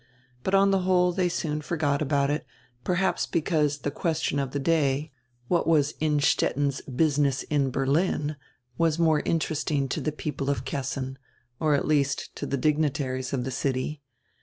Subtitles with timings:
[0.41, 2.43] But on the whole they soon forgot about it,
[2.83, 5.11] perhaps because the question of the day,
[5.47, 8.35] "What was Innstetten's business in Berlin?"
[8.79, 11.19] was more interesting to the people of Kessin,
[11.59, 14.01] or at least to the dignitaries of the city.